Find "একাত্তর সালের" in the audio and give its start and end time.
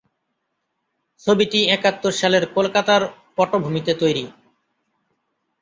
1.69-2.43